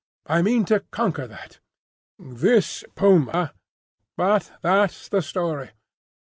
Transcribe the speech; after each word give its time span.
I 0.25 0.41
mean 0.41 0.65
to 0.65 0.79
conquer 0.89 1.27
that. 1.27 1.59
This 2.17 2.83
puma— 2.95 3.53
"But 4.17 4.51
that's 4.63 5.07
the 5.09 5.21
story. 5.21 5.69